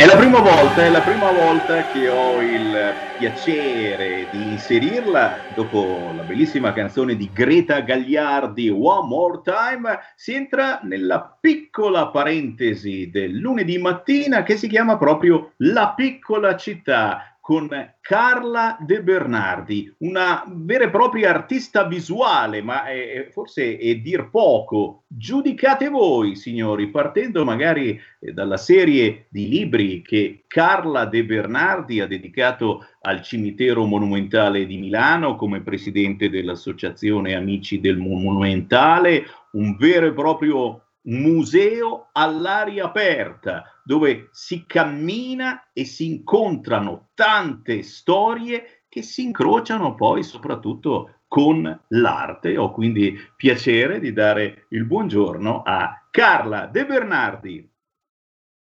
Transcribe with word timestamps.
È 0.00 0.06
la 0.06 0.16
prima 0.16 0.40
volta, 0.40 0.82
è 0.82 0.88
la 0.88 1.02
prima 1.02 1.30
volta 1.30 1.84
che 1.84 2.08
ho 2.08 2.40
il 2.40 3.04
piacere 3.14 4.30
di 4.30 4.52
inserirla 4.52 5.44
dopo 5.46 6.14
la 6.14 6.22
bellissima 6.22 6.72
canzone 6.72 7.16
di 7.16 7.30
Greta 7.30 7.80
Gagliardi 7.80 8.70
One 8.70 9.06
More 9.06 9.40
Time. 9.44 9.98
Si 10.16 10.32
entra 10.32 10.80
nella 10.84 11.36
piccola 11.38 12.08
parentesi 12.08 13.10
del 13.10 13.36
lunedì 13.36 13.76
mattina 13.76 14.42
che 14.42 14.56
si 14.56 14.68
chiama 14.68 14.96
proprio 14.96 15.52
La 15.58 15.92
piccola 15.94 16.56
città 16.56 17.38
con 17.50 17.68
Carla 18.00 18.76
De 18.78 19.02
Bernardi, 19.02 19.92
una 19.98 20.44
vera 20.46 20.84
e 20.84 20.88
propria 20.88 21.30
artista 21.30 21.82
visuale, 21.82 22.62
ma 22.62 22.84
è, 22.84 23.28
forse 23.32 23.76
è 23.76 23.96
dir 23.96 24.28
poco. 24.30 25.02
Giudicate 25.08 25.88
voi, 25.88 26.36
signori, 26.36 26.90
partendo 26.90 27.44
magari 27.44 28.00
eh, 28.20 28.32
dalla 28.32 28.56
serie 28.56 29.26
di 29.30 29.48
libri 29.48 30.00
che 30.00 30.44
Carla 30.46 31.06
De 31.06 31.24
Bernardi 31.24 31.98
ha 31.98 32.06
dedicato 32.06 32.86
al 33.00 33.20
cimitero 33.20 33.84
monumentale 33.84 34.64
di 34.64 34.78
Milano 34.78 35.34
come 35.34 35.60
presidente 35.60 36.30
dell'Associazione 36.30 37.34
Amici 37.34 37.80
del 37.80 37.96
Monumentale, 37.96 39.24
un 39.54 39.74
vero 39.76 40.06
e 40.06 40.12
proprio 40.12 40.84
museo 41.02 42.10
all'aria 42.12 42.84
aperta 42.84 43.79
dove 43.90 44.28
si 44.30 44.66
cammina 44.66 45.70
e 45.72 45.84
si 45.84 46.06
incontrano 46.06 47.08
tante 47.12 47.82
storie 47.82 48.84
che 48.88 49.02
si 49.02 49.24
incrociano 49.24 49.96
poi 49.96 50.22
soprattutto 50.22 51.22
con 51.26 51.84
l'arte. 51.88 52.56
Ho 52.56 52.70
quindi 52.70 53.18
piacere 53.34 53.98
di 53.98 54.12
dare 54.12 54.66
il 54.68 54.84
buongiorno 54.84 55.62
a 55.64 56.06
Carla 56.08 56.66
De 56.66 56.86
Bernardi. 56.86 57.68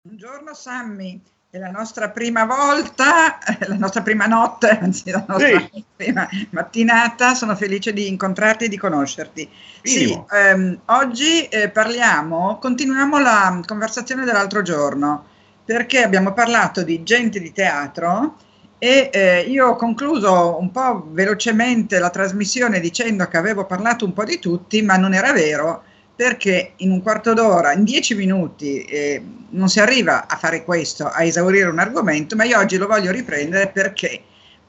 Buongiorno 0.02 0.54
Sammy 0.54 1.20
è 1.50 1.56
la 1.56 1.70
nostra 1.70 2.10
prima 2.10 2.44
volta, 2.44 3.38
la 3.60 3.76
nostra 3.76 4.02
prima 4.02 4.26
notte, 4.26 4.68
anzi 4.80 5.10
la 5.10 5.24
nostra 5.26 5.58
sì. 5.58 5.84
prima 5.96 6.28
mattinata. 6.50 7.34
Sono 7.34 7.56
felice 7.56 7.94
di 7.94 8.06
incontrarti 8.06 8.66
e 8.66 8.68
di 8.68 8.76
conoscerti. 8.76 9.48
Sì, 9.82 10.22
ehm, 10.30 10.80
oggi 10.86 11.44
eh, 11.44 11.70
parliamo, 11.70 12.58
continuiamo 12.58 13.18
la 13.18 13.62
conversazione 13.64 14.26
dell'altro 14.26 14.60
giorno, 14.60 15.24
perché 15.64 16.02
abbiamo 16.02 16.34
parlato 16.34 16.82
di 16.82 17.02
gente 17.02 17.40
di 17.40 17.52
teatro 17.52 18.36
e 18.76 19.08
eh, 19.10 19.40
io 19.48 19.68
ho 19.68 19.76
concluso 19.76 20.58
un 20.60 20.70
po' 20.70 21.08
velocemente 21.10 21.98
la 21.98 22.10
trasmissione 22.10 22.78
dicendo 22.78 23.26
che 23.26 23.38
avevo 23.38 23.64
parlato 23.64 24.04
un 24.04 24.12
po' 24.12 24.24
di 24.24 24.38
tutti, 24.38 24.82
ma 24.82 24.98
non 24.98 25.14
era 25.14 25.32
vero 25.32 25.84
perché 26.18 26.72
in 26.78 26.90
un 26.90 27.00
quarto 27.00 27.32
d'ora, 27.32 27.72
in 27.72 27.84
dieci 27.84 28.16
minuti, 28.16 28.82
eh, 28.82 29.22
non 29.50 29.68
si 29.68 29.78
arriva 29.78 30.26
a 30.26 30.36
fare 30.36 30.64
questo, 30.64 31.06
a 31.06 31.22
esaurire 31.22 31.68
un 31.68 31.78
argomento, 31.78 32.34
ma 32.34 32.42
io 32.42 32.58
oggi 32.58 32.76
lo 32.76 32.88
voglio 32.88 33.12
riprendere 33.12 33.68
perché 33.68 34.22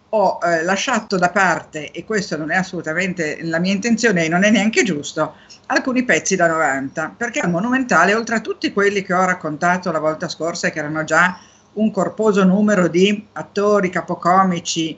ho 0.10 0.38
eh, 0.44 0.62
lasciato 0.62 1.18
da 1.18 1.32
parte, 1.32 1.90
e 1.90 2.06
questo 2.06 2.38
non 2.38 2.52
è 2.52 2.56
assolutamente 2.56 3.40
la 3.42 3.58
mia 3.58 3.74
intenzione 3.74 4.26
e 4.26 4.30
non 4.30 4.44
è 4.44 4.52
neanche 4.52 4.84
giusto, 4.84 5.38
alcuni 5.66 6.04
pezzi 6.04 6.36
da 6.36 6.46
90, 6.46 7.16
perché 7.18 7.40
al 7.40 7.50
Monumentale, 7.50 8.14
oltre 8.14 8.36
a 8.36 8.42
tutti 8.42 8.72
quelli 8.72 9.02
che 9.02 9.16
ho 9.16 9.26
raccontato 9.26 9.92
la 9.92 9.98
volta 9.98 10.30
scorsa 10.30 10.68
e 10.68 10.72
che 10.72 10.78
erano 10.78 11.04
già 11.04 11.40
un 11.74 11.90
corposo 11.90 12.44
numero 12.44 12.88
di 12.88 13.26
attori, 13.34 13.90
capocomici, 13.90 14.96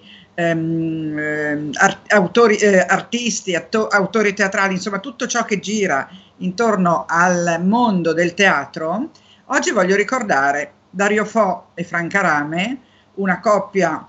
ehm, 0.50 1.18
ehm 1.18 1.70
art- 1.74 2.12
autori, 2.12 2.56
eh, 2.58 2.80
artisti, 2.80 3.56
atto- 3.56 3.88
autori 3.88 4.34
teatrali, 4.34 4.74
insomma 4.74 5.00
tutto 5.00 5.28
ciò 5.28 5.44
che 5.46 5.60
gira 5.60 6.10
intorno 6.38 7.06
al 7.08 7.60
mondo 7.64 8.14
del 8.14 8.34
teatro, 8.34 9.10
oggi 9.46 9.72
voglio 9.72 9.96
ricordare 9.96 10.74
Dario 10.90 11.26
Fo 11.26 11.68
e 11.74 11.84
Franca 11.84 12.22
Rame, 12.22 12.80
una 13.16 13.40
coppia 13.40 14.06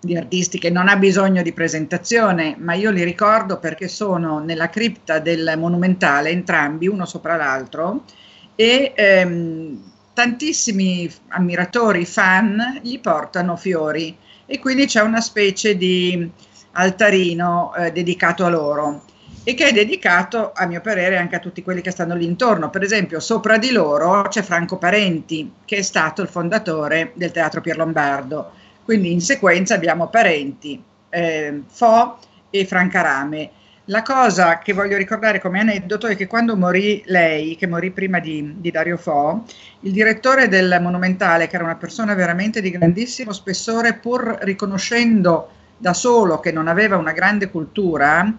di 0.00 0.16
artisti 0.16 0.58
che 0.58 0.70
non 0.70 0.88
ha 0.88 0.96
bisogno 0.96 1.42
di 1.42 1.52
presentazione, 1.52 2.56
ma 2.58 2.74
io 2.74 2.90
li 2.90 3.02
ricordo 3.02 3.58
perché 3.58 3.88
sono 3.88 4.38
nella 4.38 4.70
cripta 4.70 5.18
del 5.18 5.54
monumentale, 5.58 6.30
entrambi, 6.30 6.86
uno 6.86 7.04
sopra 7.04 7.36
l'altro, 7.36 8.04
e 8.54 8.92
ehm, 8.94 9.82
tantissimi 10.14 11.12
ammiratori, 11.28 12.04
fan, 12.04 12.80
gli 12.82 12.98
portano 13.00 13.56
fiori 13.56 14.16
e 14.50 14.58
quindi 14.58 14.86
c'è 14.86 15.02
una 15.02 15.20
specie 15.20 15.76
di 15.76 16.28
altarino 16.72 17.74
eh, 17.74 17.92
dedicato 17.92 18.46
a 18.46 18.48
loro 18.48 19.02
e 19.44 19.54
che 19.54 19.68
è 19.68 19.72
dedicato, 19.72 20.52
a 20.54 20.66
mio 20.66 20.80
parere, 20.80 21.16
anche 21.16 21.36
a 21.36 21.38
tutti 21.38 21.62
quelli 21.62 21.80
che 21.80 21.90
stanno 21.90 22.14
lì 22.14 22.24
intorno. 22.24 22.70
Per 22.70 22.82
esempio, 22.82 23.20
sopra 23.20 23.56
di 23.58 23.70
loro 23.70 24.22
c'è 24.28 24.42
Franco 24.42 24.76
Parenti, 24.76 25.52
che 25.64 25.76
è 25.76 25.82
stato 25.82 26.22
il 26.22 26.28
fondatore 26.28 27.12
del 27.14 27.30
Teatro 27.30 27.60
Pierlombardo. 27.60 28.50
Quindi 28.84 29.12
in 29.12 29.20
sequenza 29.20 29.74
abbiamo 29.74 30.08
Parenti, 30.08 30.82
eh, 31.08 31.62
Fo 31.66 32.18
e 32.50 32.66
Francarame. 32.66 33.50
La 33.90 34.02
cosa 34.02 34.58
che 34.58 34.74
voglio 34.74 34.98
ricordare 34.98 35.40
come 35.40 35.60
aneddoto 35.60 36.08
è 36.08 36.14
che 36.14 36.26
quando 36.26 36.58
morì 36.58 37.02
lei, 37.06 37.56
che 37.56 37.66
morì 37.66 37.90
prima 37.90 38.18
di, 38.18 38.56
di, 38.58 38.70
Dario 38.70 38.98
Fo, 38.98 39.44
il 39.80 39.92
direttore 39.92 40.46
del 40.46 40.76
Monumentale, 40.82 41.46
che 41.46 41.54
era 41.54 41.64
una 41.64 41.76
persona 41.76 42.12
veramente 42.12 42.60
di 42.60 42.70
grandissimo 42.70 43.32
spessore, 43.32 43.94
pur 43.94 44.40
riconoscendo 44.42 45.48
da 45.78 45.94
solo 45.94 46.38
che 46.38 46.52
non 46.52 46.68
aveva 46.68 46.98
una 46.98 47.12
grande 47.12 47.48
cultura, 47.48 48.30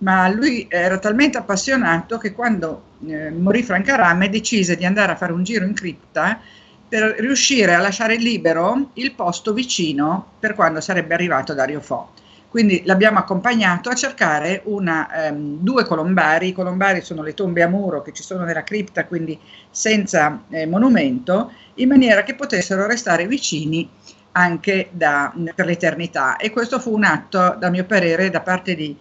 ma 0.00 0.28
lui 0.28 0.66
era 0.68 0.98
talmente 0.98 1.38
appassionato 1.38 2.18
che 2.18 2.34
quando 2.34 2.82
eh, 3.06 3.30
morì 3.30 3.62
Francarame 3.62 4.28
decise 4.28 4.76
di 4.76 4.84
andare 4.84 5.12
a 5.12 5.16
fare 5.16 5.32
un 5.32 5.42
giro 5.42 5.64
in 5.64 5.72
cripta 5.72 6.38
per 6.86 7.14
riuscire 7.18 7.72
a 7.72 7.80
lasciare 7.80 8.16
libero 8.16 8.90
il 8.92 9.14
posto 9.14 9.54
vicino 9.54 10.32
per 10.38 10.54
quando 10.54 10.82
sarebbe 10.82 11.14
arrivato 11.14 11.54
Dario 11.54 11.80
Fo. 11.80 12.10
Quindi 12.48 12.82
l'abbiamo 12.86 13.18
accompagnato 13.18 13.90
a 13.90 13.94
cercare 13.94 14.62
una, 14.64 15.26
ehm, 15.26 15.58
due 15.60 15.84
colombari, 15.84 16.48
i 16.48 16.52
colombari 16.52 17.02
sono 17.02 17.22
le 17.22 17.34
tombe 17.34 17.62
a 17.62 17.68
muro 17.68 18.00
che 18.00 18.12
ci 18.12 18.22
sono 18.22 18.44
nella 18.44 18.64
cripta, 18.64 19.04
quindi 19.04 19.38
senza 19.70 20.44
eh, 20.48 20.66
monumento, 20.66 21.52
in 21.74 21.88
maniera 21.88 22.22
che 22.22 22.34
potessero 22.34 22.86
restare 22.86 23.26
vicini 23.26 23.88
anche 24.32 24.88
da, 24.92 25.32
per 25.54 25.66
l'eternità. 25.66 26.36
E 26.36 26.50
questo 26.50 26.78
fu 26.78 26.94
un 26.94 27.04
atto, 27.04 27.56
da 27.58 27.68
mio 27.70 27.84
parere, 27.84 28.30
da 28.30 28.40
parte 28.40 28.74
di, 28.74 28.96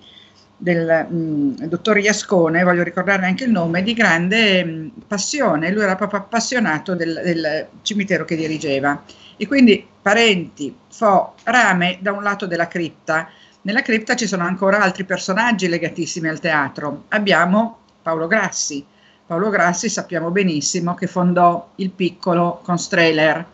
del 0.57 1.07
mh, 1.09 1.15
mm, 1.15 1.53
dottor 1.65 1.99
Iascone, 1.99 2.63
voglio 2.63 2.83
ricordare 2.83 3.25
anche 3.25 3.43
il 3.43 3.51
nome, 3.51 3.83
di 3.83 3.93
grande 3.93 4.63
mh, 4.63 4.69
mm, 4.69 4.87
passione, 5.07 5.71
lui 5.71 5.83
era 5.83 5.95
proprio 5.95 6.19
appassionato 6.19 6.95
del, 6.95 7.21
del, 7.23 7.67
cimitero 7.83 8.25
che 8.25 8.35
dirigeva. 8.35 9.03
E 9.37 9.45
quindi 9.47 9.85
parenti, 10.01 10.75
fo, 10.89 11.35
rame 11.43 11.99
da 12.01 12.11
un 12.11 12.23
lato 12.23 12.47
della 12.47 12.67
cripta. 12.67 13.29
Nella 13.61 13.81
cripta 13.81 14.15
ci 14.15 14.27
sono 14.27 14.43
ancora 14.43 14.79
altri 14.81 15.03
personaggi 15.03 15.67
legatissimi 15.67 16.27
al 16.27 16.39
teatro. 16.39 17.03
Abbiamo 17.09 17.79
Paolo 18.01 18.27
Grassi. 18.27 18.83
Paolo 19.25 19.49
Grassi 19.49 19.89
sappiamo 19.89 20.31
benissimo 20.31 20.95
che 20.95 21.05
fondò 21.05 21.71
il 21.75 21.91
piccolo 21.91 22.61
con 22.63 22.79
Strehler. 22.79 23.45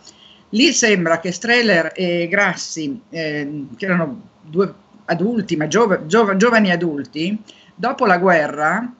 Lì 0.49 0.71
sembra 0.71 1.19
che 1.19 1.31
Strehler 1.31 1.91
e 1.95 2.27
Grassi, 2.29 3.01
eh, 3.09 3.65
che 3.75 3.85
erano 3.85 4.21
due 4.39 4.73
adulti, 5.05 5.55
ma 5.55 5.67
giov- 5.67 6.05
giov- 6.05 6.35
giovani 6.35 6.71
adulti, 6.71 7.41
dopo 7.75 8.05
la 8.05 8.17
guerra 8.17 8.93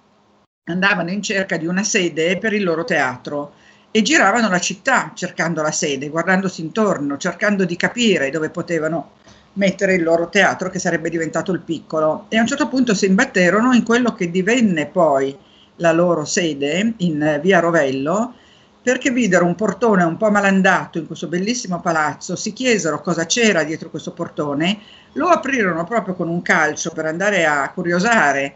andavano 0.66 1.12
in 1.12 1.22
cerca 1.22 1.58
di 1.58 1.68
una 1.68 1.84
sede 1.84 2.38
per 2.38 2.54
il 2.54 2.64
loro 2.64 2.84
teatro 2.84 3.54
e 3.92 4.02
giravano 4.02 4.50
la 4.50 4.60
città 4.60 5.12
cercando 5.14 5.62
la 5.62 5.72
sede, 5.72 6.10
guardandosi 6.10 6.62
intorno, 6.62 7.18
cercando 7.18 7.66
di 7.66 7.76
capire 7.76 8.30
dove 8.30 8.50
potevano 8.50 9.12
mettere 9.54 9.96
il 9.96 10.04
loro 10.04 10.30
teatro 10.30 10.70
che 10.70 10.80
sarebbe 10.80 11.10
diventato 11.10 11.52
il 11.52 11.60
piccolo. 11.60 12.26
E 12.30 12.38
a 12.38 12.42
un 12.42 12.48
certo 12.48 12.68
punto 12.68 12.96
si 12.96 13.06
imbatterono 13.06 13.74
in 13.74 13.84
quello 13.84 14.14
che 14.14 14.32
divenne 14.32 14.88
poi 14.88 15.38
la 15.78 15.92
loro 15.92 16.26
sede 16.26 16.94
in 16.98 17.40
via 17.42 17.60
Rovello 17.60 18.36
perché 18.84 19.12
videro 19.12 19.46
un 19.46 19.56
portone 19.56 20.04
un 20.04 20.18
po' 20.18 20.30
malandato 20.30 20.98
in 20.98 21.08
questo 21.08 21.28
bellissimo 21.28 21.80
palazzo, 21.80 22.36
si 22.36 22.52
chiesero 22.52 23.02
cosa 23.02 23.26
c'era 23.26 23.64
dietro 23.64 23.90
questo 23.90 24.12
portone, 24.12 24.78
lo 25.14 25.30
aprirono 25.30 25.86
proprio 25.86 26.16
con 26.16 26.28
un 26.28 26.42
calcio 26.42 26.92
per 26.92 27.06
andare 27.06 27.46
a 27.46 27.72
curiosare 27.72 28.56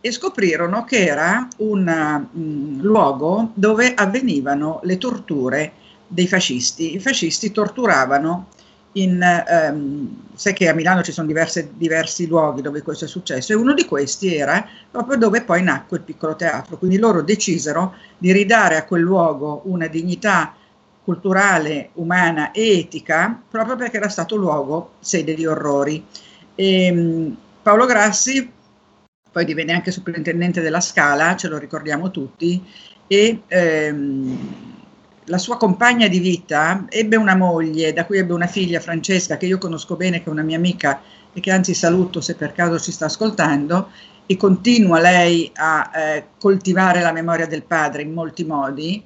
e 0.00 0.10
scoprirono 0.10 0.84
che 0.84 1.06
era 1.06 1.46
un 1.58 2.28
um, 2.32 2.80
luogo 2.82 3.52
dove 3.54 3.94
avvenivano 3.94 4.80
le 4.82 4.98
torture 4.98 5.72
dei 6.08 6.26
fascisti. 6.26 6.94
I 6.94 7.00
fascisti 7.00 7.52
torturavano 7.52 8.48
in, 8.92 9.22
um, 9.70 10.16
sai 10.34 10.54
che 10.54 10.68
a 10.68 10.74
Milano 10.74 11.02
ci 11.02 11.12
sono 11.12 11.26
diverse, 11.26 11.70
diversi 11.74 12.26
luoghi 12.26 12.62
dove 12.62 12.82
questo 12.82 13.04
è 13.04 13.08
successo 13.08 13.52
e 13.52 13.56
uno 13.56 13.74
di 13.74 13.84
questi 13.84 14.34
era 14.34 14.66
proprio 14.90 15.16
dove 15.16 15.42
poi 15.42 15.62
nacque 15.62 15.98
il 15.98 16.02
piccolo 16.02 16.36
teatro, 16.36 16.78
quindi 16.78 16.98
loro 16.98 17.22
decisero 17.22 17.94
di 18.16 18.32
ridare 18.32 18.76
a 18.76 18.84
quel 18.84 19.02
luogo 19.02 19.62
una 19.64 19.86
dignità 19.86 20.54
culturale, 21.04 21.90
umana 21.94 22.50
e 22.50 22.78
etica, 22.80 23.40
proprio 23.48 23.76
perché 23.76 23.96
era 23.96 24.08
stato 24.08 24.36
luogo 24.36 24.92
sede 25.00 25.34
di 25.34 25.46
orrori. 25.46 26.04
E, 26.54 26.84
ehm, 26.84 27.36
Paolo 27.62 27.86
Grassi 27.86 28.52
poi 29.30 29.44
divenne 29.44 29.72
anche 29.72 29.90
sovrintendente 29.90 30.60
della 30.60 30.80
Scala, 30.80 31.36
ce 31.36 31.48
lo 31.48 31.58
ricordiamo 31.58 32.10
tutti, 32.10 32.62
e 33.06 33.40
ehm, 33.46 34.77
la 35.28 35.38
sua 35.38 35.56
compagna 35.56 36.08
di 36.08 36.18
vita 36.18 36.86
ebbe 36.88 37.16
una 37.16 37.36
moglie, 37.36 37.92
da 37.92 38.04
cui 38.04 38.18
ebbe 38.18 38.32
una 38.32 38.46
figlia, 38.46 38.80
Francesca, 38.80 39.36
che 39.36 39.46
io 39.46 39.58
conosco 39.58 39.96
bene, 39.96 40.22
che 40.22 40.28
è 40.28 40.32
una 40.32 40.42
mia 40.42 40.56
amica 40.56 41.00
e 41.32 41.40
che 41.40 41.50
anzi 41.50 41.74
saluto 41.74 42.20
se 42.20 42.34
per 42.34 42.52
caso 42.52 42.78
ci 42.78 42.92
sta 42.92 43.06
ascoltando, 43.06 43.90
e 44.26 44.36
continua 44.36 45.00
lei 45.00 45.50
a 45.54 45.90
eh, 45.94 46.24
coltivare 46.38 47.00
la 47.00 47.12
memoria 47.12 47.46
del 47.46 47.62
padre 47.62 48.02
in 48.02 48.12
molti 48.12 48.44
modi. 48.44 49.02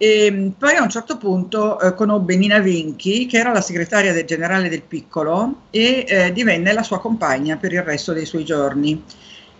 E 0.00 0.52
poi 0.56 0.76
a 0.76 0.82
un 0.82 0.90
certo 0.90 1.16
punto 1.16 1.80
eh, 1.80 1.94
conobbe 1.94 2.36
Nina 2.36 2.60
Vinchi, 2.60 3.26
che 3.26 3.38
era 3.38 3.52
la 3.52 3.60
segretaria 3.60 4.12
del 4.12 4.24
generale 4.24 4.68
del 4.68 4.82
Piccolo, 4.82 5.62
e 5.70 6.04
eh, 6.06 6.32
divenne 6.32 6.72
la 6.72 6.82
sua 6.82 7.00
compagna 7.00 7.56
per 7.56 7.72
il 7.72 7.82
resto 7.82 8.12
dei 8.12 8.26
suoi 8.26 8.44
giorni. 8.44 9.02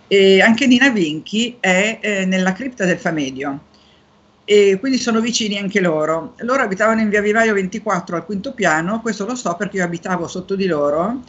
E 0.07 0.41
anche 0.41 0.65
Nina 0.65 0.89
Vinchi 0.89 1.57
è 1.59 1.99
eh, 2.01 2.25
nella 2.25 2.53
cripta 2.53 2.85
del 2.85 2.97
Famedio 2.97 3.67
e 4.51 4.79
quindi 4.79 4.97
sono 4.97 5.19
vicini 5.21 5.59
anche 5.59 5.79
loro. 5.79 6.33
Loro 6.37 6.63
abitavano 6.63 7.01
in 7.01 7.09
via 7.09 7.21
Vivaio 7.21 7.53
24 7.53 8.15
al 8.15 8.25
quinto 8.25 8.51
piano, 8.55 8.99
questo 8.99 9.27
lo 9.27 9.35
so 9.35 9.53
perché 9.53 9.77
io 9.77 9.83
abitavo 9.83 10.27
sotto 10.27 10.55
di 10.55 10.65
loro 10.65 11.21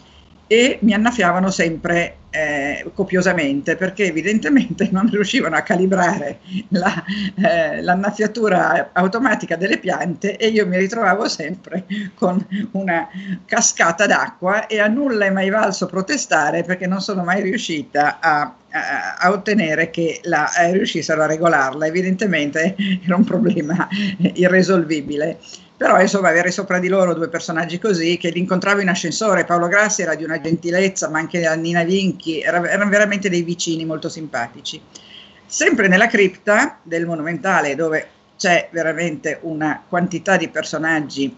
e 0.53 0.79
mi 0.83 0.93
annaffiavano 0.95 1.49
sempre 1.49 2.17
eh, 2.31 2.85
copiosamente 2.93 3.77
perché 3.77 4.07
evidentemente 4.07 4.89
non 4.91 5.09
riuscivano 5.09 5.55
a 5.55 5.61
calibrare 5.61 6.41
la, 6.71 7.05
eh, 7.37 7.81
l'annaffiatura 7.81 8.91
automatica 8.93 9.55
delle 9.55 9.79
piante 9.79 10.37
e 10.37 10.49
io 10.49 10.67
mi 10.67 10.77
ritrovavo 10.77 11.29
sempre 11.29 11.85
con 12.15 12.45
una 12.73 13.09
cascata 13.45 14.07
d'acqua 14.07 14.67
e 14.67 14.81
a 14.81 14.89
nulla 14.89 15.27
è 15.27 15.31
mai 15.31 15.51
valso 15.51 15.87
protestare 15.87 16.65
perché 16.65 16.89
non 16.89 17.01
sono 17.01 17.23
mai 17.23 17.43
riuscita 17.43 18.19
a, 18.19 18.53
a, 18.71 19.17
a 19.19 19.31
ottenere 19.31 19.91
che 19.91 20.19
la, 20.25 20.53
eh, 20.53 20.73
riuscissero 20.73 21.23
a 21.23 21.27
regolarla. 21.27 21.87
Evidentemente 21.87 22.75
era 23.05 23.15
un 23.15 23.23
problema 23.23 23.87
irresolvibile 24.19 25.39
però 25.81 25.99
insomma 25.99 26.29
avere 26.29 26.51
sopra 26.51 26.79
di 26.79 26.89
loro 26.89 27.15
due 27.15 27.31
personaggi 27.31 27.79
così 27.79 28.19
che 28.19 28.29
li 28.29 28.39
incontravo 28.39 28.83
in 28.83 28.91
ascensore, 28.91 29.47
Paolo 29.47 29.67
Grassi 29.67 30.03
era 30.03 30.15
di 30.15 30.25
una 30.25 30.39
gentilezza, 30.39 31.09
ma 31.09 31.21
anche 31.21 31.41
la 31.41 31.55
Nina 31.55 31.85
Vinchi, 31.85 32.43
era, 32.43 32.63
erano 32.69 32.91
veramente 32.91 33.31
dei 33.31 33.41
vicini 33.41 33.87
molto 33.87 34.11
simpatici. 34.11 34.79
Sempre 35.47 35.89
nella 35.89 36.07
cripta 36.07 36.79
del 36.83 37.07
Monumentale, 37.07 37.75
dove 37.77 38.09
c'è 38.37 38.69
veramente 38.73 39.39
una 39.41 39.83
quantità 39.89 40.37
di 40.37 40.51
personaggi 40.51 41.35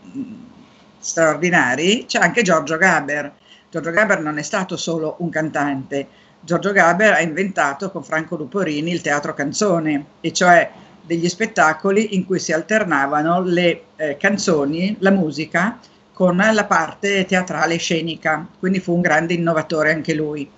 straordinari, 0.99 2.07
c'è 2.09 2.19
anche 2.19 2.43
Giorgio 2.43 2.77
Gaber. 2.77 3.33
Giorgio 3.71 3.93
Gaber 3.93 4.23
non 4.23 4.39
è 4.39 4.43
stato 4.43 4.77
solo 4.77 5.15
un 5.19 5.31
cantante, 5.31 6.09
Giorgio 6.41 6.73
Gaber 6.73 7.13
ha 7.13 7.21
inventato 7.21 7.93
con 7.93 8.03
Franco 8.03 8.35
Luporini 8.35 8.91
il 8.91 9.03
teatro 9.03 9.35
canzone, 9.35 10.05
e 10.21 10.33
cioè 10.33 10.69
degli 11.05 11.29
spettacoli 11.29 12.15
in 12.15 12.25
cui 12.25 12.39
si 12.39 12.53
alternavano 12.53 13.43
le 13.43 13.83
eh, 13.97 14.17
canzoni, 14.17 14.97
la 15.01 15.11
musica 15.11 15.79
con 16.13 16.37
la 16.37 16.65
parte 16.67 17.25
teatrale 17.25 17.77
scenica, 17.77 18.47
quindi 18.59 18.81
fu 18.81 18.95
un 18.95 19.01
grande 19.01 19.35
innovatore 19.35 19.93
anche 19.93 20.15
lui. 20.15 20.49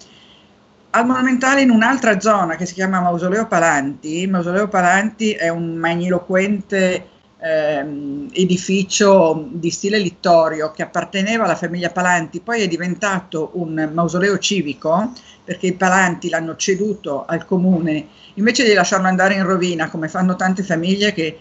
Al 0.91 1.07
Monumentale 1.07 1.63
in 1.63 1.71
un'altra 1.71 2.21
zona 2.21 2.57
che 2.57 2.67
si 2.67 2.75
chiama 2.75 3.01
Mausoleo 3.01 3.47
Palanti, 3.47 4.27
Mausoleo 4.27 4.69
Palanti 4.69 5.33
è 5.33 5.49
un 5.49 5.75
magniloquente 5.75 7.09
ehm, 7.45 8.31
edificio 8.33 9.47
di 9.51 9.71
stile 9.71 9.99
littorio 9.99 10.71
che 10.71 10.83
apparteneva 10.83 11.45
alla 11.45 11.57
famiglia 11.57 11.91
Palanti, 11.91 12.41
poi 12.41 12.63
è 12.63 12.69
diventato 12.69 13.51
un 13.55 13.91
mausoleo 13.93 14.39
civico 14.39 15.13
perché 15.45 15.67
i 15.67 15.75
Palanti 15.75 16.31
l'hanno 16.31 16.57
ceduto 16.57 17.27
al 17.27 17.45
comune 17.45 18.07
invece 18.35 18.65
di 18.65 18.73
lasciarlo 18.73 19.07
andare 19.07 19.35
in 19.35 19.45
rovina 19.45 19.91
come 19.91 20.09
fanno 20.09 20.37
tante 20.37 20.63
famiglie 20.63 21.13
che 21.13 21.39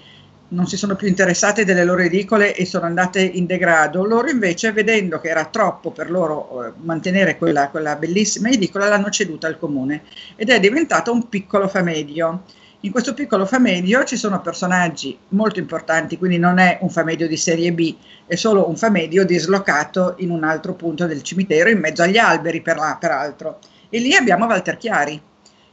non 0.50 0.67
si 0.67 0.77
sono 0.77 0.95
più 0.95 1.07
interessate 1.07 1.65
delle 1.65 1.83
loro 1.83 2.01
edicole 2.01 2.53
e 2.53 2.65
sono 2.65 2.85
andate 2.85 3.21
in 3.21 3.47
degrado. 3.47 4.05
Loro 4.05 4.29
invece, 4.29 4.71
vedendo 4.71 5.19
che 5.19 5.29
era 5.29 5.45
troppo 5.45 5.89
per 5.89 6.11
loro 6.11 6.65
eh, 6.65 6.71
mantenere 6.81 7.38
quella, 7.38 7.69
quella, 7.69 7.95
bellissima 7.95 8.50
edicola, 8.50 8.88
l'hanno 8.88 9.09
ceduta 9.09 9.47
al 9.47 9.57
comune 9.57 10.03
ed 10.35 10.51
è 10.51 10.59
diventato 10.59 11.11
un 11.11 11.27
piccolo 11.27 11.67
famedio. 11.67 12.44
In 12.85 12.91
questo 12.91 13.13
piccolo 13.13 13.45
famedio 13.45 14.03
ci 14.03 14.18
sono 14.18 14.41
personaggi 14.41 15.18
molto 15.30 15.57
importanti, 15.57 16.18
quindi 16.18 16.38
non 16.38 16.57
è 16.57 16.80
un 16.81 16.89
famedio 16.89 17.30
di 17.30 17.38
serie 17.38 17.71
B, 17.71 17.95
è 18.25 18.35
solo 18.35 18.68
un 18.68 18.75
famedio 18.75 19.25
dislocato 19.25 20.15
in 20.18 20.31
un 20.31 20.44
altro 20.44 20.74
punto 20.74 21.06
del 21.06 21.21
cimitero, 21.21 21.69
in 21.69 21.80
mezzo 21.80 22.03
agli 22.03 22.18
alberi 22.18 22.62
per 22.62 22.75
la, 22.75 22.97
peraltro. 23.00 23.59
E 23.88 24.00
lì 24.00 24.13
abbiamo 24.13 24.47
Walter 24.47 24.75
Chiari. 24.75 25.21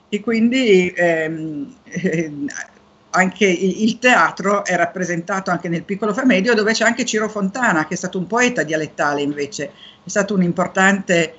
E 0.09 0.21
quindi 0.21 0.93
ehm, 0.95 1.75
eh, 1.83 2.33
anche 3.11 3.47
il 3.47 3.99
teatro 3.99 4.65
è 4.65 4.77
rappresentato 4.77 5.51
anche 5.51 5.69
nel 5.69 5.83
piccolo 5.83 6.15
famedio, 6.15 6.55
dove 6.55 6.75
c'è 6.75 6.85
anche 6.85 7.05
Ciro 7.05 7.29
Fontana, 7.29 7.89
che 7.89 7.95
è 7.95 7.97
stato 7.97 8.19
un 8.19 8.29
poeta 8.29 8.63
dialettale 8.63 9.21
invece, 9.21 9.73
è 10.05 10.09
stato 10.09 10.35
un 10.35 10.45
importante 10.45 11.35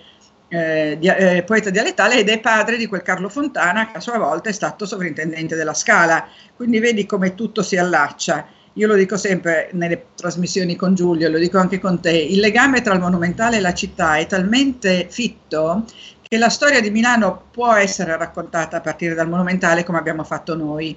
eh, 0.53 0.97
di, 0.99 1.07
eh, 1.07 1.43
poeta 1.43 1.69
dialettale 1.69 2.17
ed 2.17 2.27
è 2.27 2.41
padre 2.41 2.75
di 2.75 2.85
quel 2.85 3.01
Carlo 3.01 3.29
Fontana 3.29 3.89
che 3.89 3.97
a 3.97 4.01
sua 4.01 4.17
volta 4.17 4.49
è 4.49 4.51
stato 4.51 4.85
sovrintendente 4.85 5.55
della 5.55 5.73
Scala. 5.73 6.27
Quindi 6.55 6.79
vedi 6.79 7.05
come 7.05 7.35
tutto 7.35 7.63
si 7.63 7.77
allaccia. 7.77 8.45
Io 8.73 8.87
lo 8.87 8.95
dico 8.95 9.15
sempre 9.15 9.69
nelle 9.73 10.07
trasmissioni 10.15 10.75
con 10.75 10.93
Giulio, 10.93 11.29
lo 11.29 11.37
dico 11.37 11.57
anche 11.57 11.79
con 11.79 12.01
te, 12.01 12.11
il 12.11 12.39
legame 12.39 12.81
tra 12.81 12.93
il 12.93 12.99
monumentale 12.99 13.57
e 13.57 13.59
la 13.61 13.73
città 13.73 14.15
è 14.15 14.25
talmente 14.27 15.07
fitto 15.09 15.85
che 16.21 16.37
la 16.37 16.49
storia 16.49 16.79
di 16.79 16.89
Milano 16.89 17.47
può 17.51 17.73
essere 17.73 18.15
raccontata 18.17 18.77
a 18.77 18.81
partire 18.81 19.13
dal 19.13 19.29
monumentale 19.29 19.83
come 19.83 19.97
abbiamo 19.97 20.23
fatto 20.23 20.55
noi. 20.55 20.95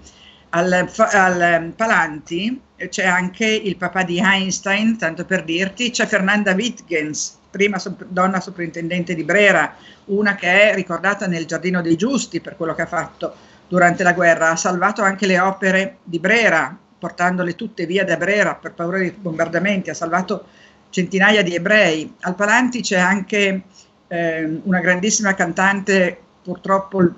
Al, 0.50 0.88
al 0.96 1.72
Palanti 1.76 2.60
c'è 2.88 3.06
anche 3.06 3.46
il 3.46 3.76
papà 3.76 4.02
di 4.04 4.20
Einstein, 4.22 4.96
tanto 4.96 5.24
per 5.24 5.42
dirti, 5.42 5.90
c'è 5.90 6.06
Fernanda 6.06 6.52
Wittgens, 6.52 7.38
prima 7.54 7.78
sop- 7.78 8.04
donna 8.08 8.40
soprintendente 8.40 9.14
di 9.14 9.22
Brera, 9.22 9.76
una 10.06 10.34
che 10.34 10.72
è 10.72 10.74
ricordata 10.74 11.28
nel 11.28 11.46
Giardino 11.46 11.80
dei 11.80 11.94
Giusti 11.94 12.40
per 12.40 12.56
quello 12.56 12.74
che 12.74 12.82
ha 12.82 12.86
fatto 12.86 13.32
durante 13.68 14.02
la 14.02 14.12
guerra, 14.12 14.50
ha 14.50 14.56
salvato 14.56 15.02
anche 15.02 15.28
le 15.28 15.38
opere 15.38 15.98
di 16.02 16.18
Brera, 16.18 16.76
portandole 16.98 17.54
tutte 17.54 17.86
via 17.86 18.04
da 18.04 18.16
Brera 18.16 18.56
per 18.56 18.72
paura 18.72 18.98
di 18.98 19.12
bombardamenti, 19.12 19.88
ha 19.88 19.94
salvato 19.94 20.46
centinaia 20.90 21.44
di 21.44 21.54
ebrei. 21.54 22.12
Al 22.22 22.34
Palanti 22.34 22.80
c'è 22.80 22.98
anche 22.98 23.62
eh, 24.08 24.60
una 24.64 24.80
grandissima 24.80 25.34
cantante, 25.34 26.18
purtroppo 26.42 27.08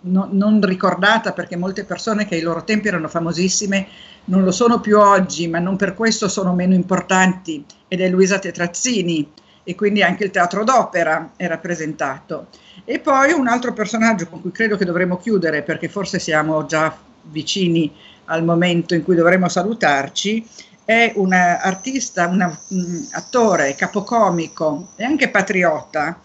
no, 0.00 0.28
non 0.30 0.60
ricordata 0.62 1.32
perché 1.32 1.56
molte 1.56 1.84
persone 1.84 2.26
che 2.26 2.36
ai 2.36 2.42
loro 2.42 2.64
tempi 2.64 2.88
erano 2.88 3.08
famosissime 3.08 3.86
non 4.24 4.44
lo 4.44 4.50
sono 4.50 4.80
più 4.80 4.98
oggi, 4.98 5.48
ma 5.48 5.58
non 5.58 5.76
per 5.76 5.94
questo 5.94 6.28
sono 6.28 6.54
meno 6.54 6.74
importanti, 6.74 7.64
ed 7.88 8.00
è 8.00 8.08
Luisa 8.08 8.38
Tetrazzini 8.38 9.30
e 9.64 9.74
quindi 9.74 10.02
anche 10.02 10.24
il 10.24 10.30
teatro 10.30 10.64
d'opera 10.64 11.32
è 11.36 11.46
rappresentato. 11.46 12.48
E 12.84 12.98
poi 13.00 13.32
un 13.32 13.48
altro 13.48 13.72
personaggio 13.72 14.26
con 14.28 14.40
cui 14.40 14.50
credo 14.50 14.76
che 14.76 14.84
dovremmo 14.84 15.16
chiudere, 15.16 15.62
perché 15.62 15.88
forse 15.88 16.18
siamo 16.18 16.66
già 16.66 16.94
vicini 17.22 17.92
al 18.26 18.44
momento 18.44 18.94
in 18.94 19.02
cui 19.02 19.14
dovremo 19.14 19.48
salutarci, 19.48 20.46
è 20.84 21.12
un 21.16 21.32
artista, 21.34 22.26
un 22.28 22.40
attore, 23.12 23.74
capocomico 23.74 24.88
e 24.96 25.04
anche 25.04 25.28
patriota, 25.28 26.18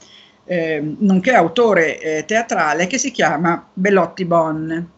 eh, 0.45 0.95
nonché 1.00 1.33
autore 1.33 2.00
eh, 2.00 2.25
teatrale, 2.25 2.88
che 2.88 2.97
si 2.97 3.12
chiama 3.12 3.69
Bellotti 3.73 4.25
Bon. 4.25 4.89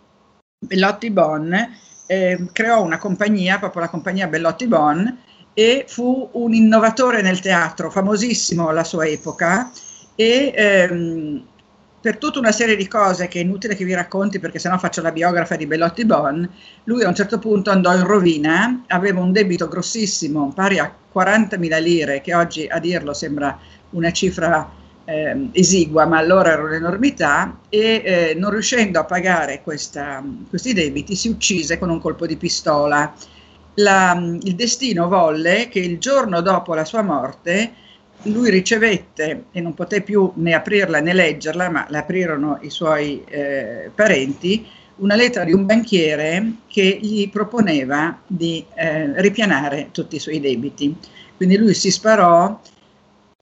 Bellotti 0.60 1.12
Bon 1.12 1.84
eh, 2.08 2.48
creò 2.52 2.84
una 2.84 2.98
compagnia, 2.98 3.60
proprio 3.60 3.82
la 3.82 3.90
compagnia 3.90 4.28
Bellotti 4.28 4.68
Bon, 4.68 5.20
e 5.54 5.86
fu 5.88 6.30
un 6.34 6.54
innovatore 6.54 7.22
nel 7.22 7.40
teatro, 7.40 7.90
famosissimo 7.90 8.68
alla 8.68 8.84
sua 8.84 9.06
epoca, 9.06 9.72
e 10.16 10.54
ehm, 10.56 11.46
per 12.02 12.18
tutta 12.18 12.40
una 12.40 12.52
serie 12.52 12.76
di 12.76 12.88
cose 12.88 13.28
che 13.28 13.40
è 13.40 13.42
inutile 13.42 13.76
che 13.76 13.84
vi 13.84 13.96
racconti 13.96 14.40
perché 14.40 14.60
sennò 14.60 14.78
faccio 14.78 15.02
la 15.02 15.12
biografa 15.12 15.56
di 15.56 15.66
Bellotti 15.66 16.06
Bon, 16.06 16.48
lui 16.84 17.04
a 17.04 17.08
un 17.08 17.16
certo 17.16 17.40
punto 17.40 17.72
andò 17.72 17.96
in 17.96 18.06
rovina, 18.06 18.84
aveva 18.88 19.22
un 19.22 19.32
debito 19.32 19.68
grossissimo, 19.68 20.52
pari 20.54 20.78
a 20.78 20.94
40.000 21.14 21.82
lire, 21.82 22.22
che 22.22 22.36
oggi 22.36 22.68
a 22.68 22.80
dirlo 22.80 23.14
sembra 23.14 23.58
una 23.92 24.12
cifra 24.12 24.70
eh, 25.06 25.50
esigua, 25.52 26.06
ma 26.06 26.18
allora 26.18 26.52
era 26.52 26.64
un'enormità, 26.64 27.60
e 27.70 28.02
eh, 28.04 28.34
non 28.36 28.52
riuscendo 28.52 29.00
a 29.00 29.06
pagare 29.06 29.62
questa, 29.64 30.24
questi 30.50 30.74
debiti 30.74 31.16
si 31.16 31.30
uccise 31.30 31.78
con 31.78 31.90
un 31.90 32.00
colpo 32.00 32.26
di 32.26 32.36
pistola. 32.36 33.14
La, 33.76 34.18
il 34.42 34.56
destino 34.56 35.08
volle 35.08 35.68
che 35.68 35.80
il 35.80 36.00
giorno 36.00 36.42
dopo 36.42 36.74
la 36.74 36.86
sua 36.86 37.02
morte 37.02 37.74
lui 38.24 38.50
ricevette 38.50 39.46
e 39.52 39.62
non 39.62 39.74
poté 39.74 40.02
più 40.02 40.32
né 40.36 40.54
aprirla 40.54 41.00
né 41.00 41.14
leggerla, 41.14 41.70
ma 41.70 41.86
la 41.90 42.00
aprirono 42.00 42.60
i 42.62 42.70
suoi 42.70 43.24
eh, 43.28 43.92
parenti, 43.94 44.66
una 44.98 45.16
lettera 45.16 45.44
di 45.46 45.54
un 45.54 45.66
banchiere 45.66 46.54
che 46.68 47.00
gli 47.02 47.30
proponeva 47.30 48.18
di 48.26 48.66
eh, 48.76 49.22
ripianare 49.22 49.90
tutti 49.92 50.16
i 50.16 50.20
suoi 50.20 50.40
debiti. 50.40 50.96
Quindi 51.36 51.58
lui 51.58 51.74
si 51.74 51.92
sparò 51.92 52.60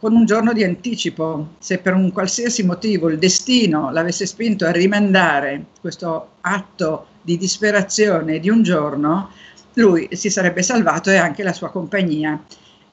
con 0.04 0.16
un 0.16 0.26
giorno 0.26 0.52
di 0.52 0.66
anticipo. 0.66 1.52
Se 1.60 1.78
per 1.78 1.94
un 1.94 2.12
qualsiasi 2.12 2.66
motivo 2.66 3.08
il 3.08 3.18
destino 3.18 3.90
l'avesse 3.90 4.26
spinto 4.26 4.66
a 4.66 4.72
rimandare 4.72 5.68
questo 5.80 6.32
atto 6.42 7.06
di 7.22 7.38
disperazione 7.38 8.42
di 8.42 8.50
un 8.50 8.64
giorno, 8.64 9.30
lui 9.76 10.10
si 10.12 10.30
sarebbe 10.30 10.62
salvato 10.62 11.10
e 11.10 11.16
anche 11.16 11.42
la 11.42 11.54
sua 11.54 11.70
compagnia. 11.70 12.38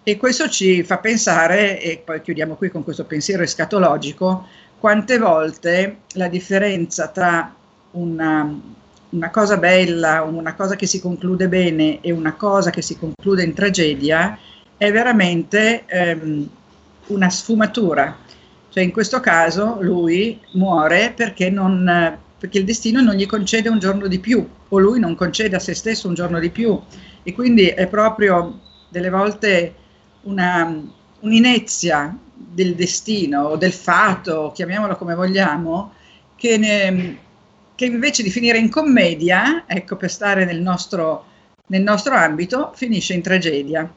E 0.04 0.16
questo 0.18 0.48
ci 0.48 0.84
fa 0.84 0.98
pensare, 0.98 1.80
e 1.80 2.00
poi 2.04 2.22
chiudiamo 2.22 2.54
qui 2.54 2.70
con 2.70 2.84
questo 2.84 3.04
pensiero 3.04 3.42
escatologico, 3.42 4.46
quante 4.78 5.18
volte 5.18 6.02
la 6.12 6.28
differenza 6.28 7.08
tra 7.08 7.52
una, 7.90 8.56
una 9.08 9.30
cosa 9.30 9.56
bella, 9.56 10.22
una 10.22 10.54
cosa 10.54 10.76
che 10.76 10.86
si 10.86 11.00
conclude 11.00 11.48
bene 11.48 11.98
e 12.02 12.12
una 12.12 12.34
cosa 12.34 12.70
che 12.70 12.82
si 12.82 12.96
conclude 12.96 13.42
in 13.42 13.52
tragedia 13.52 14.38
è 14.76 14.92
veramente 14.92 15.84
ehm, 15.86 16.48
una 17.10 17.30
sfumatura. 17.30 18.16
Cioè 18.68 18.82
in 18.82 18.92
questo 18.92 19.20
caso 19.20 19.78
lui 19.80 20.40
muore 20.52 21.12
perché, 21.14 21.50
non, 21.50 22.18
perché 22.38 22.58
il 22.58 22.64
destino 22.64 23.00
non 23.00 23.14
gli 23.14 23.26
concede 23.26 23.68
un 23.68 23.78
giorno 23.78 24.06
di 24.06 24.20
più 24.20 24.46
o 24.68 24.78
lui 24.78 25.00
non 25.00 25.16
concede 25.16 25.56
a 25.56 25.60
se 25.60 25.74
stesso 25.74 26.06
un 26.06 26.14
giorno 26.14 26.38
di 26.38 26.50
più 26.50 26.80
e 27.22 27.32
quindi 27.32 27.66
è 27.66 27.88
proprio 27.88 28.60
delle 28.88 29.10
volte 29.10 29.74
una, 30.22 30.82
un'inezia 31.20 32.16
del 32.34 32.74
destino 32.74 33.42
o 33.42 33.56
del 33.56 33.72
fato, 33.72 34.52
chiamiamolo 34.54 34.96
come 34.96 35.14
vogliamo, 35.14 35.92
che, 36.36 36.56
ne, 36.56 37.18
che, 37.74 37.84
invece 37.84 38.22
di 38.22 38.30
finire 38.30 38.58
in 38.58 38.70
commedia, 38.70 39.64
ecco 39.66 39.96
per 39.96 40.10
stare 40.10 40.44
nel 40.44 40.60
nostro, 40.60 41.24
nel 41.66 41.82
nostro 41.82 42.14
ambito, 42.14 42.72
finisce 42.74 43.14
in 43.14 43.22
tragedia. 43.22 43.92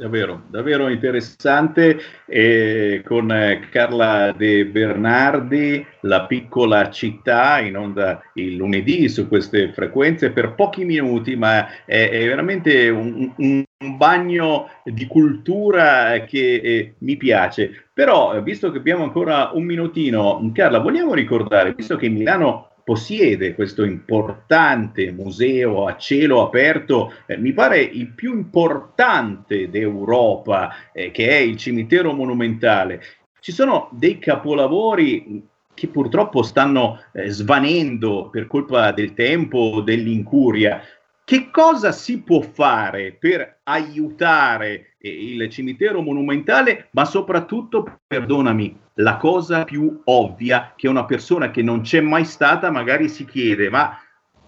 Davvero, 0.00 0.44
davvero 0.48 0.88
interessante 0.88 2.00
eh, 2.24 3.02
con 3.04 3.28
Carla 3.70 4.32
De 4.34 4.64
Bernardi, 4.64 5.84
La 6.00 6.24
piccola 6.24 6.88
città 6.88 7.60
in 7.60 7.76
onda 7.76 8.22
il 8.32 8.56
lunedì 8.56 9.10
su 9.10 9.28
queste 9.28 9.74
frequenze 9.74 10.30
per 10.30 10.54
pochi 10.54 10.86
minuti, 10.86 11.36
ma 11.36 11.84
è, 11.84 12.08
è 12.08 12.26
veramente 12.26 12.88
un, 12.88 13.30
un, 13.36 13.64
bagno 13.96 14.68
di 14.84 15.06
cultura 15.06 16.24
che 16.24 16.54
eh, 16.54 16.94
mi 17.00 17.18
piace. 17.18 17.88
Però, 17.92 18.40
visto 18.40 18.70
che 18.70 18.78
abbiamo 18.78 19.04
ancora 19.04 19.50
un 19.52 19.64
minutino, 19.64 20.50
Carla, 20.54 20.78
vogliamo 20.78 21.12
ricordare, 21.12 21.74
visto 21.74 21.96
che 21.96 22.08
Milano 22.08 22.69
possiede 22.90 23.54
questo 23.54 23.84
importante 23.84 25.12
museo 25.12 25.86
a 25.86 25.96
cielo 25.96 26.42
aperto, 26.42 27.12
eh, 27.26 27.36
mi 27.36 27.52
pare 27.52 27.80
il 27.80 28.08
più 28.08 28.32
importante 28.32 29.70
d'Europa, 29.70 30.90
eh, 30.92 31.12
che 31.12 31.28
è 31.28 31.36
il 31.36 31.56
cimitero 31.56 32.12
monumentale. 32.12 33.00
Ci 33.38 33.52
sono 33.52 33.90
dei 33.92 34.18
capolavori 34.18 35.46
che 35.72 35.86
purtroppo 35.86 36.42
stanno 36.42 37.00
eh, 37.12 37.30
svanendo 37.30 38.28
per 38.28 38.48
colpa 38.48 38.90
del 38.90 39.14
tempo, 39.14 39.82
dell'incuria. 39.82 40.82
Che 41.22 41.48
cosa 41.52 41.92
si 41.92 42.22
può 42.22 42.40
fare 42.40 43.12
per 43.16 43.60
aiutare 43.62 44.96
eh, 44.98 45.08
il 45.08 45.48
cimitero 45.48 46.02
monumentale, 46.02 46.88
ma 46.90 47.04
soprattutto, 47.04 48.00
perdonami, 48.04 48.76
la 49.00 49.16
cosa 49.16 49.64
più 49.64 50.00
ovvia 50.04 50.72
che 50.76 50.88
una 50.88 51.04
persona 51.04 51.50
che 51.50 51.62
non 51.62 51.82
c'è 51.82 52.00
mai 52.00 52.24
stata 52.24 52.70
magari 52.70 53.08
si 53.08 53.24
chiede, 53.24 53.68
ma 53.70 53.98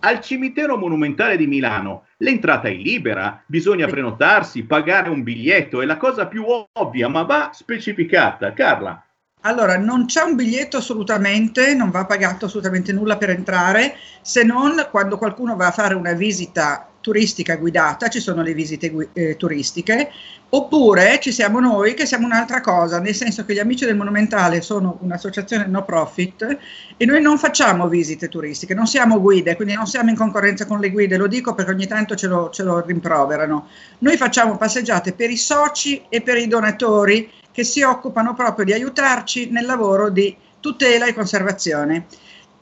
al 0.01 0.21
cimitero 0.21 0.77
monumentale 0.77 1.37
di 1.37 1.47
Milano 1.47 2.07
l'entrata 2.19 2.69
è 2.69 2.75
libera, 2.75 3.43
bisogna 3.47 3.87
prenotarsi, 3.87 4.65
pagare 4.65 5.09
un 5.09 5.23
biglietto, 5.23 5.81
è 5.81 5.87
la 5.87 5.97
cosa 5.97 6.27
più 6.27 6.45
ovvia, 6.73 7.09
ma 7.09 7.23
va 7.23 7.51
specificata. 7.53 8.53
Carla. 8.53 9.05
Allora, 9.45 9.77
non 9.77 10.07
c'è 10.07 10.23
un 10.23 10.37
biglietto 10.37 10.77
assolutamente, 10.77 11.75
non 11.75 11.91
va 11.91 12.05
pagato 12.05 12.47
assolutamente 12.47 12.93
nulla 12.93 13.17
per 13.17 13.31
entrare, 13.31 13.97
se 14.21 14.45
non 14.45 14.87
quando 14.91 15.19
qualcuno 15.19 15.57
va 15.57 15.69
a 15.69 15.73
fare 15.73 15.95
una 15.95 16.13
visita 16.13 16.92
turistica 17.03 17.57
guidata, 17.57 18.09
ci 18.09 18.21
sono 18.21 18.41
le 18.41 18.55
visite 18.55 19.11
eh, 19.13 19.37
turistiche, 19.37 20.11
oppure 20.49 21.19
ci 21.21 21.33
siamo 21.33 21.61
noi 21.61 21.93
che 21.93 22.07
siamo 22.07 22.25
un'altra 22.25 22.61
cosa, 22.61 23.01
nel 23.01 23.15
senso 23.15 23.45
che 23.45 23.53
gli 23.53 23.59
Amici 23.59 23.85
del 23.85 23.97
Monumentale 23.97 24.63
sono 24.63 24.97
un'associazione 25.01 25.67
no 25.67 25.85
profit 25.85 26.59
e 26.97 27.05
noi 27.05 27.21
non 27.21 27.39
facciamo 27.39 27.89
visite 27.89 28.29
turistiche, 28.29 28.73
non 28.73 28.87
siamo 28.87 29.21
guide, 29.21 29.57
quindi 29.57 29.75
non 29.75 29.87
siamo 29.87 30.11
in 30.11 30.17
concorrenza 30.17 30.65
con 30.65 30.81
le 30.81 30.91
guide, 30.91 31.19
lo 31.19 31.27
dico 31.27 31.55
perché 31.55 31.73
ogni 31.73 31.87
tanto 31.87 32.15
ce 32.15 32.29
lo, 32.29 32.51
ce 32.51 32.63
lo 32.63 32.81
rimproverano. 32.81 33.69
Noi 33.99 34.17
facciamo 34.17 34.57
passeggiate 34.57 35.13
per 35.13 35.31
i 35.31 35.37
soci 35.37 36.03
e 36.09 36.23
per 36.23 36.39
i 36.39 36.47
donatori 36.47 37.31
che 37.51 37.65
si 37.65 37.83
occupano 37.83 38.35
proprio 38.35 38.65
di 38.65 38.73
aiutarci 38.73 39.51
nel 39.51 39.67
lavoro 39.67 40.09
di 40.09 40.35
tutela 40.61 41.07
e 41.07 41.15
conservazione. 41.15 42.07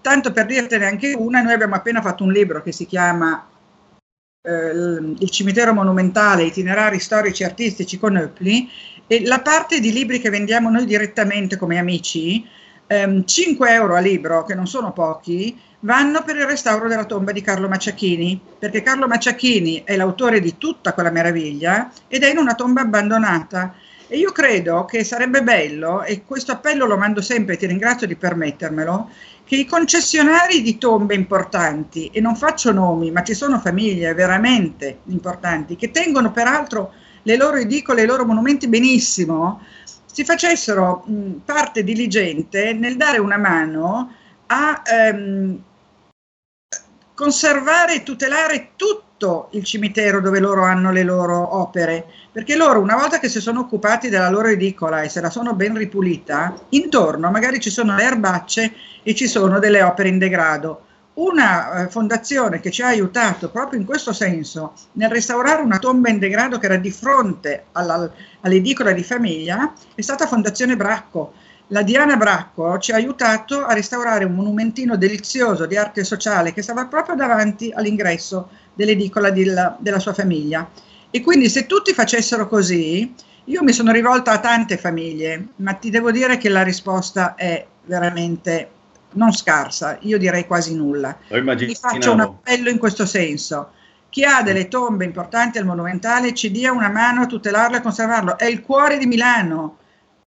Tanto 0.00 0.32
per 0.32 0.46
dirtene 0.46 0.86
anche 0.86 1.12
una, 1.16 1.42
noi 1.42 1.52
abbiamo 1.52 1.74
appena 1.74 2.00
fatto 2.00 2.24
un 2.24 2.32
libro 2.32 2.62
che 2.62 2.72
si 2.72 2.86
chiama 2.86 3.46
Il 4.42 5.28
cimitero 5.28 5.74
monumentale, 5.74 6.44
itinerari 6.44 6.98
storici 6.98 7.42
e 7.42 7.46
artistici 7.46 7.98
con 7.98 8.16
Eupli, 8.16 8.70
e 9.06 9.26
la 9.26 9.42
parte 9.42 9.80
di 9.80 9.92
libri 9.92 10.18
che 10.18 10.30
vendiamo 10.30 10.70
noi 10.70 10.86
direttamente 10.86 11.58
come 11.58 11.78
amici, 11.78 12.48
ehm, 12.86 13.26
5 13.26 13.70
euro 13.70 13.96
a 13.96 14.00
libro, 14.00 14.44
che 14.44 14.54
non 14.54 14.66
sono 14.66 14.94
pochi, 14.94 15.60
vanno 15.80 16.22
per 16.24 16.36
il 16.36 16.46
restauro 16.46 16.88
della 16.88 17.04
tomba 17.04 17.32
di 17.32 17.42
Carlo 17.42 17.68
Macciachini, 17.68 18.40
perché 18.58 18.80
Carlo 18.80 19.06
Macciachini 19.06 19.82
è 19.84 19.94
l'autore 19.96 20.40
di 20.40 20.56
tutta 20.56 20.94
quella 20.94 21.10
meraviglia 21.10 21.92
ed 22.08 22.22
è 22.22 22.30
in 22.30 22.38
una 22.38 22.54
tomba 22.54 22.80
abbandonata 22.80 23.74
e 24.12 24.18
io 24.18 24.32
credo 24.32 24.86
che 24.86 25.04
sarebbe 25.04 25.40
bello, 25.44 26.02
e 26.02 26.24
questo 26.24 26.50
appello 26.50 26.84
lo 26.84 26.96
mando 26.96 27.20
sempre, 27.20 27.56
ti 27.56 27.66
ringrazio 27.66 28.08
di 28.08 28.16
permettermelo, 28.16 29.08
che 29.44 29.54
i 29.54 29.64
concessionari 29.64 30.62
di 30.62 30.78
tombe 30.78 31.14
importanti, 31.14 32.10
e 32.12 32.20
non 32.20 32.34
faccio 32.34 32.72
nomi, 32.72 33.12
ma 33.12 33.22
ci 33.22 33.34
sono 33.34 33.60
famiglie 33.60 34.12
veramente 34.12 34.98
importanti, 35.06 35.76
che 35.76 35.92
tengono 35.92 36.32
peraltro 36.32 36.92
le 37.22 37.36
loro 37.36 37.58
edicole, 37.58 38.02
i 38.02 38.06
loro 38.06 38.26
monumenti 38.26 38.66
benissimo, 38.66 39.60
si 40.06 40.24
facessero 40.24 41.04
mh, 41.06 41.30
parte 41.44 41.84
diligente 41.84 42.72
nel 42.72 42.96
dare 42.96 43.18
una 43.18 43.36
mano 43.36 44.12
a 44.46 44.82
ehm, 44.84 45.62
conservare 47.20 47.96
e 47.96 48.02
tutelare 48.02 48.70
tutto 48.76 49.50
il 49.52 49.62
cimitero 49.62 50.22
dove 50.22 50.40
loro 50.40 50.64
hanno 50.64 50.90
le 50.90 51.02
loro 51.02 51.56
opere 51.56 52.06
perché 52.32 52.56
loro 52.56 52.80
una 52.80 52.96
volta 52.96 53.18
che 53.18 53.28
si 53.28 53.42
sono 53.42 53.60
occupati 53.60 54.08
della 54.08 54.30
loro 54.30 54.48
edicola 54.48 55.02
e 55.02 55.10
se 55.10 55.20
la 55.20 55.28
sono 55.28 55.52
ben 55.52 55.76
ripulita, 55.76 56.58
intorno 56.70 57.30
magari 57.30 57.60
ci 57.60 57.68
sono 57.68 57.94
le 57.94 58.04
erbacce 58.04 58.72
e 59.02 59.14
ci 59.14 59.26
sono 59.26 59.58
delle 59.58 59.82
opere 59.82 60.08
in 60.08 60.16
degrado. 60.16 60.86
Una 61.14 61.82
eh, 61.82 61.90
fondazione 61.90 62.58
che 62.58 62.70
ci 62.70 62.80
ha 62.80 62.86
aiutato 62.86 63.50
proprio 63.50 63.78
in 63.78 63.84
questo 63.84 64.14
senso 64.14 64.72
nel 64.92 65.10
restaurare 65.10 65.60
una 65.60 65.78
tomba 65.78 66.08
in 66.08 66.18
degrado 66.18 66.56
che 66.56 66.64
era 66.64 66.76
di 66.76 66.90
fronte 66.90 67.66
alla, 67.72 68.10
all'edicola 68.40 68.92
di 68.92 69.02
famiglia 69.02 69.74
è 69.94 70.00
stata 70.00 70.26
Fondazione 70.26 70.74
Bracco. 70.74 71.34
La 71.72 71.82
Diana 71.82 72.16
Bracco 72.16 72.78
ci 72.78 72.90
ha 72.90 72.96
aiutato 72.96 73.64
a 73.64 73.74
restaurare 73.74 74.24
un 74.24 74.34
monumentino 74.34 74.96
delizioso 74.96 75.66
di 75.66 75.76
arte 75.76 76.02
sociale 76.02 76.52
che 76.52 76.62
stava 76.62 76.86
proprio 76.86 77.14
davanti 77.14 77.70
all'ingresso 77.72 78.48
dell'edicola 78.74 79.30
della, 79.30 79.76
della 79.78 80.00
sua 80.00 80.12
famiglia 80.12 80.68
e 81.10 81.20
quindi 81.20 81.48
se 81.48 81.66
tutti 81.66 81.92
facessero 81.92 82.48
così, 82.48 83.14
io 83.44 83.62
mi 83.62 83.72
sono 83.72 83.92
rivolta 83.92 84.32
a 84.32 84.38
tante 84.38 84.76
famiglie, 84.76 85.48
ma 85.56 85.72
ti 85.74 85.90
devo 85.90 86.10
dire 86.10 86.38
che 86.38 86.48
la 86.48 86.62
risposta 86.62 87.34
è 87.34 87.64
veramente 87.84 88.70
non 89.12 89.32
scarsa, 89.32 89.96
io 90.00 90.18
direi 90.18 90.46
quasi 90.46 90.74
nulla. 90.74 91.16
Vi 91.28 91.74
faccio 91.74 92.12
un 92.12 92.20
appello 92.20 92.68
in 92.68 92.78
questo 92.78 93.06
senso. 93.06 93.70
Chi 94.08 94.24
ha 94.24 94.42
delle 94.42 94.68
tombe 94.68 95.04
importanti 95.04 95.58
al 95.58 95.64
monumentale 95.64 96.34
ci 96.34 96.50
dia 96.50 96.72
una 96.72 96.88
mano 96.88 97.22
a 97.22 97.26
tutelarlo 97.26 97.76
e 97.76 97.80
conservarlo. 97.80 98.38
È 98.38 98.44
il 98.44 98.60
cuore 98.60 98.98
di 98.98 99.06
Milano. 99.06 99.78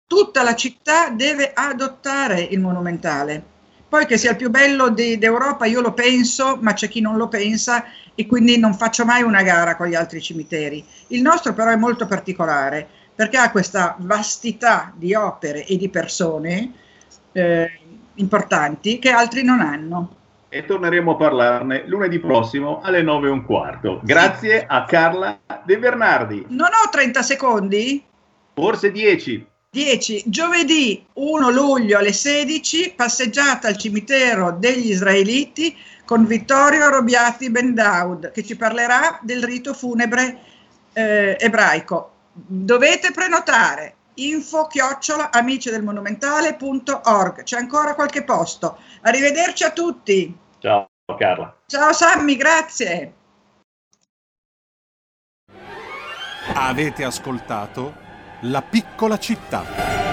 Tutta 0.06 0.42
la 0.42 0.54
città 0.54 1.10
deve 1.10 1.52
adottare 1.54 2.40
il 2.40 2.60
monumentale. 2.60 3.42
Poi 3.88 4.06
che 4.06 4.16
sia 4.16 4.30
il 4.30 4.36
più 4.36 4.48
bello 4.48 4.88
di, 4.88 5.18
d'Europa, 5.18 5.66
io 5.66 5.80
lo 5.80 5.92
penso, 5.92 6.56
ma 6.60 6.72
c'è 6.72 6.88
chi 6.88 7.00
non 7.00 7.16
lo 7.16 7.28
pensa 7.28 7.84
e 8.14 8.26
quindi 8.26 8.58
non 8.58 8.74
faccio 8.74 9.04
mai 9.04 9.22
una 9.22 9.42
gara 9.42 9.76
con 9.76 9.86
gli 9.86 9.94
altri 9.94 10.20
cimiteri. 10.20 10.84
Il 11.08 11.20
nostro 11.20 11.52
però 11.52 11.70
è 11.70 11.76
molto 11.76 12.06
particolare 12.06 12.88
perché 13.14 13.36
ha 13.36 13.50
questa 13.50 13.94
vastità 13.98 14.92
di 14.96 15.14
opere 15.14 15.66
e 15.66 15.76
di 15.76 15.90
persone 15.90 16.72
eh, 17.32 17.80
importanti 18.14 18.98
che 18.98 19.10
altri 19.10 19.42
non 19.42 19.60
hanno. 19.60 20.16
E 20.48 20.64
torneremo 20.64 21.12
a 21.12 21.16
parlarne 21.16 21.84
lunedì 21.86 22.18
prossimo 22.18 22.80
alle 22.82 23.02
9 23.02 23.28
e 23.28 23.30
un 23.30 23.44
quarto. 23.44 24.00
Grazie 24.02 24.64
a 24.66 24.84
Carla 24.84 25.38
De 25.64 25.78
Bernardi. 25.78 26.46
Non 26.48 26.68
ho 26.68 26.88
30 26.90 27.22
secondi? 27.22 28.04
Forse 28.54 28.90
10. 28.90 29.46
10. 29.74 30.24
Giovedì 30.26 31.02
1 31.14 31.48
luglio 31.48 31.96
alle 31.96 32.12
16, 32.12 32.92
passeggiata 32.94 33.68
al 33.68 33.78
cimitero 33.78 34.52
degli 34.52 34.90
israeliti 34.90 35.74
con 36.04 36.26
Vittorio 36.26 36.90
Robiati 36.90 37.50
Bendaud 37.50 38.32
che 38.32 38.44
ci 38.44 38.54
parlerà 38.54 39.18
del 39.22 39.42
rito 39.42 39.72
funebre 39.72 40.40
eh, 40.92 41.38
ebraico. 41.40 42.10
Dovete 42.34 43.12
prenotare 43.12 43.94
info 44.16 44.66
chiocciola 44.66 45.30
amici 45.32 45.70
del 45.70 45.82
monumentale.org 45.82 47.42
c'è 47.42 47.56
ancora 47.56 47.94
qualche 47.94 48.24
posto 48.24 48.76
arrivederci 49.00 49.64
a 49.64 49.70
tutti 49.70 50.36
ciao 50.58 50.86
Carla 51.16 51.56
ciao 51.64 51.94
Sammy 51.94 52.36
grazie 52.36 53.14
avete 56.52 57.04
ascoltato 57.04 58.11
La 58.46 58.60
piccola 58.60 59.20
città 59.20 60.11